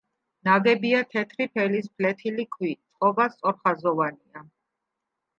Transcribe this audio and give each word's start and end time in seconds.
ნაგებია 0.47 1.01
თეთრი 1.09 1.45
ფერის 1.57 1.89
ფლეთილი 1.99 2.45
ქვით, 2.55 2.79
წყობა 2.93 3.27
სწორხაზოვანია. 3.35 4.43